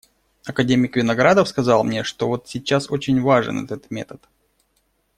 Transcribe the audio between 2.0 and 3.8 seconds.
что вот сейчас очень важен